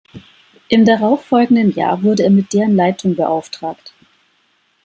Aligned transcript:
Im 0.67 0.83
darauf 0.83 1.25
folgenden 1.25 1.73
Jahr 1.75 2.01
wurde 2.01 2.23
er 2.23 2.31
mit 2.31 2.53
deren 2.53 2.75
Leitung 2.75 3.13
beauftragt. 3.15 3.93